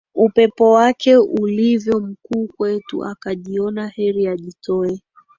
[0.15, 5.01] Upendo wake ulivyo mkuu kwetu akajiona heri ajitoe.